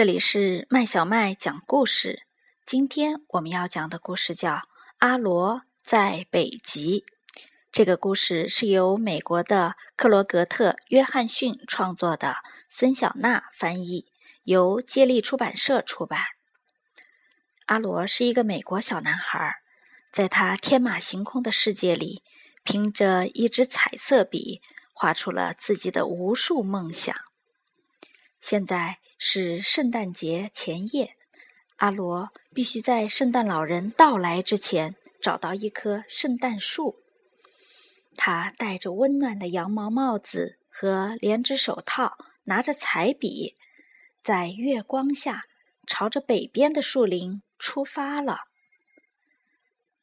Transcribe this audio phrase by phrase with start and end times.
[0.00, 2.22] 这里是麦小麦讲故事。
[2.64, 4.52] 今天我们要讲的故事叫
[4.96, 7.00] 《阿罗在北极》。
[7.70, 12.36] 这个故事是由美国的克罗格特·约翰逊创作的，
[12.70, 14.06] 孙小娜翻译，
[14.44, 16.18] 由接力出版社出版。
[17.66, 19.56] 阿罗是一个美国小男孩，
[20.10, 22.22] 在他天马行空的世界里，
[22.64, 24.62] 凭着一支彩色笔，
[24.94, 27.14] 画出了自己的无数梦想。
[28.40, 31.14] 现在是圣诞节前夜，
[31.76, 36.96] 阿罗必须在圣诞老人到来之前找到一棵圣诞树。
[38.16, 43.58] 他戴着温暖的羊毛帽子和连指手套，拿着彩笔，
[44.22, 45.44] 在月光下
[45.86, 48.44] 朝着北边的树林出发了。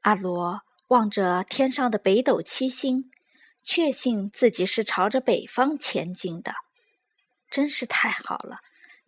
[0.00, 3.12] 阿罗望着天上的北斗七星，
[3.62, 6.54] 确信自己是朝着北方前进的。
[7.48, 8.58] 真是太好了！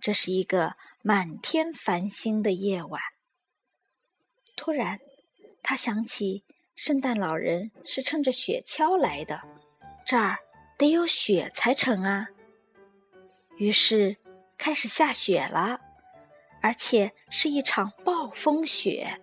[0.07, 3.03] 这是一个满天繁星的夜晚。
[4.55, 5.01] 突然，
[5.65, 6.45] 他想起
[6.77, 9.43] 圣诞老人是乘着雪橇来的，
[10.05, 10.39] 这儿
[10.79, 12.29] 得有雪才成啊。
[13.57, 14.17] 于是
[14.57, 15.81] 开始下雪了，
[16.63, 19.21] 而且是一场暴风雪。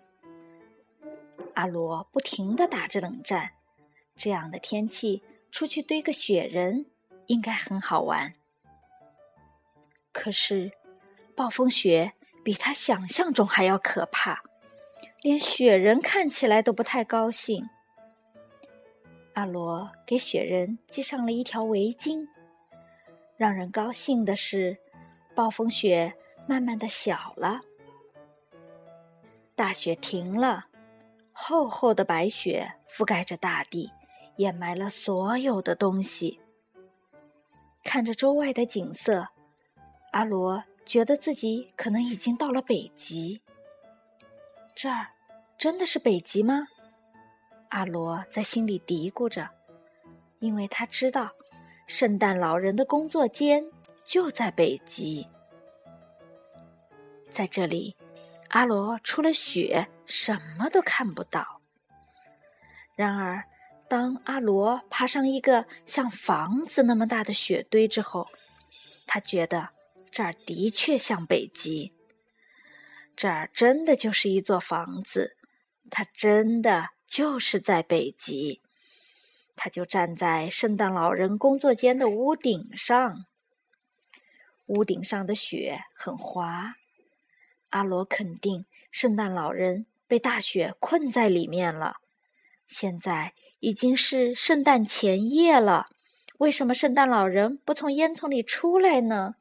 [1.53, 3.53] 阿罗不停地打着冷战，
[4.17, 6.87] 这样的天气出去堆个雪人
[7.27, 8.33] 应该很好玩。
[10.13, 10.71] 可是，
[11.35, 12.13] 暴风雪
[12.45, 14.43] 比他想象中还要可怕，
[15.21, 17.67] 连雪人看起来都不太高兴。
[19.33, 22.27] 阿罗给雪人系上了一条围巾。
[23.35, 24.77] 让人高兴的是，
[25.33, 26.13] 暴风雪
[26.47, 27.61] 慢慢的小了，
[29.55, 30.67] 大雪停了，
[31.31, 33.91] 厚厚的白雪覆盖着大地，
[34.37, 36.39] 掩埋了所有的东西。
[37.83, 39.32] 看着周外的景色。
[40.13, 43.41] 阿罗觉得自己可能已经到了北极。
[44.75, 45.07] 这儿
[45.57, 46.67] 真的是北极吗？
[47.69, 49.49] 阿罗在心里嘀咕着，
[50.37, 51.31] 因为他知道
[51.87, 53.65] 圣诞老人的工作间
[54.03, 55.27] 就在北极。
[57.27, 57.97] 在这里，
[58.49, 61.59] 阿罗除了雪什么都看不到。
[62.95, 63.43] 然而，
[63.87, 68.27] 当阿罗爬上一个像房子那么大的雪堆之后，
[69.07, 69.69] 他觉得。
[70.13, 71.91] 这儿的确像北极，
[73.15, 75.35] 这儿真的就是一座房子，
[75.89, 78.61] 它真的就是在北极。
[79.55, 83.25] 他就站在圣诞老人工作间的屋顶上，
[84.67, 86.75] 屋顶上的雪很滑。
[87.69, 91.97] 阿罗肯定圣诞老人被大雪困在里面了。
[92.67, 95.87] 现在已经是圣诞前夜了，
[96.37, 99.37] 为什么圣诞老人不从烟囱里出来呢？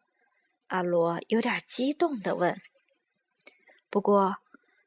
[0.73, 2.59] 阿罗有点激动地问
[3.91, 4.39] ：“不过，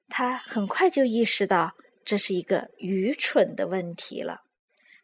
[0.09, 4.41] 他很快就意识到这是一个愚蠢的问题了。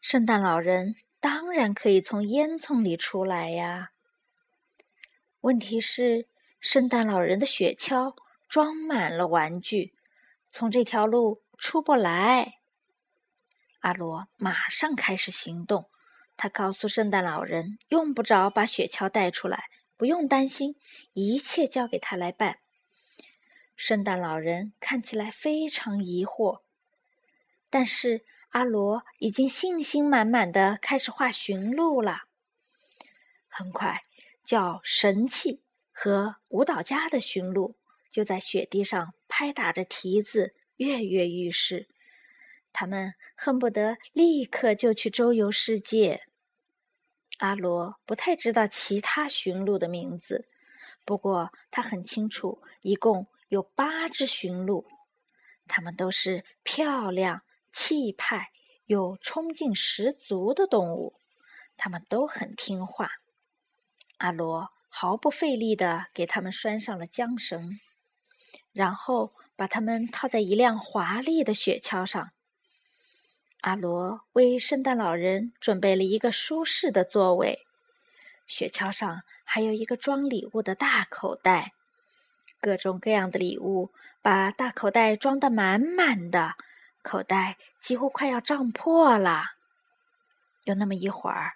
[0.02, 3.92] 圣诞老人当然可以从烟囱里出来呀。
[5.42, 6.28] 问题是，
[6.60, 8.16] 圣诞老人的雪橇
[8.50, 9.94] 装满了玩具，
[10.50, 12.56] 从这条路出不来。”
[13.82, 15.92] 阿罗马上开始行动，
[16.36, 19.66] 他告诉圣诞老人：“用不着把雪橇带出来。”
[20.02, 20.78] 不用担心，
[21.14, 22.58] 一切交给他来办。
[23.76, 26.62] 圣诞老人看起来非常疑惑，
[27.70, 32.24] 但是阿罗已经信心满满的开始画驯鹿了。
[33.48, 34.06] 很快，
[34.44, 37.76] 叫神器和舞蹈家的驯鹿
[38.10, 41.88] 就在雪地上拍打着蹄子，跃跃欲试。
[42.74, 46.24] 他们恨不得立刻就去周游世界。
[47.42, 50.48] 阿罗不太知道其他驯鹿的名字，
[51.04, 54.86] 不过他很清楚，一共有八只驯鹿，
[55.68, 57.42] 它们都是漂亮、
[57.72, 58.52] 气派、
[58.86, 61.16] 有冲劲十足的动物，
[61.76, 63.10] 它们都很听话。
[64.18, 67.72] 阿罗毫不费力地给它们拴上了缰绳，
[68.72, 72.30] 然后把它们套在一辆华丽的雪橇上。
[73.62, 77.68] 阿罗为圣诞老人准备了一个舒适的座位，
[78.48, 81.74] 雪橇上还有一个装礼物的大口袋，
[82.60, 83.92] 各种各样的礼物
[84.24, 86.56] 把大口袋装得满满的，
[87.04, 89.44] 口袋几乎快要胀破了。
[90.64, 91.54] 有那么一会儿，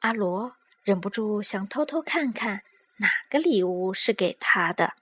[0.00, 2.62] 阿罗忍不住想偷偷看看
[2.98, 4.92] 哪个礼物是给他的，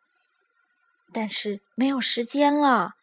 [1.12, 2.94] 但是没有时间了。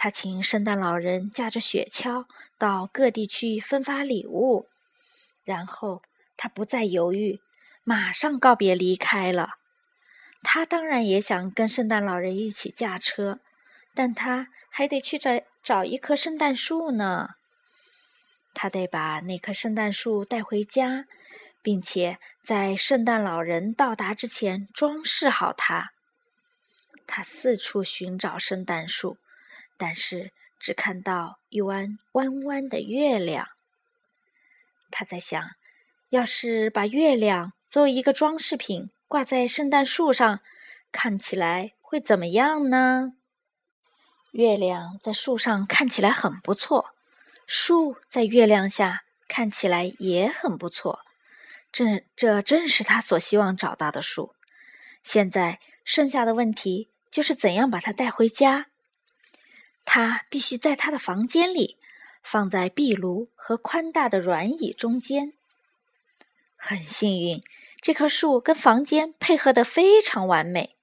[0.00, 2.24] 他请圣诞老人驾着雪橇
[2.56, 4.68] 到各地去分发礼物，
[5.42, 6.02] 然后
[6.36, 7.40] 他不再犹豫，
[7.82, 9.54] 马上告别离开了。
[10.44, 13.40] 他当然也想跟圣诞老人一起驾车，
[13.92, 15.32] 但他还得去找
[15.64, 17.30] 找一棵圣诞树呢。
[18.54, 21.06] 他得把那棵圣诞树带回家，
[21.60, 25.90] 并且在圣诞老人到达之前装饰好它。
[27.04, 29.18] 他四处寻找圣诞树，
[29.78, 33.48] 但是只看到一弯弯弯的月亮。
[34.90, 35.42] 他在想，
[36.10, 40.40] 要是把月亮作为一个装饰品挂在圣诞树上，
[40.92, 43.12] 看起来会怎么样呢？
[44.32, 46.90] 月亮在树上看起来很不错。
[47.46, 51.00] 树在月亮下看起来也很不错，
[51.72, 54.34] 正这正是他所希望找到的树。
[55.02, 58.66] 现在剩下的问题就是怎样把它带回家。
[59.90, 61.78] 他必须在他的房间里，
[62.22, 65.32] 放在壁炉和宽大的软椅中间。
[66.58, 67.42] 很幸运，
[67.80, 70.76] 这棵树跟房间配合得非常完美。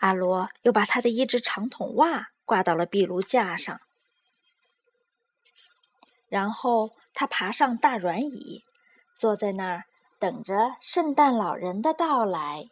[0.00, 3.80] 阿罗又把他的一只长筒袜挂到了壁炉架上。
[6.28, 8.64] 然后他爬上大软椅，
[9.14, 9.84] 坐在那儿
[10.18, 12.68] 等着圣诞老人的到来。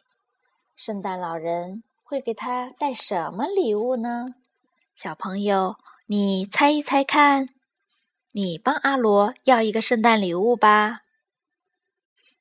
[0.74, 4.34] 圣诞老人会给他带什么礼物呢？
[5.00, 7.50] 小朋友，你猜一猜看。
[8.32, 11.02] 你帮阿罗要一个圣诞礼物吧。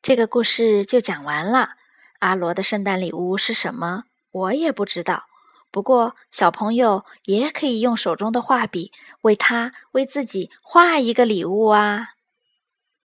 [0.01, 1.75] 这个故事就讲完了。
[2.18, 4.06] 阿罗的圣诞礼物是什么？
[4.31, 5.25] 我也不知道。
[5.69, 12.15] 不过，小朋友也可以用手中的画笔为他为自己画一个礼物啊。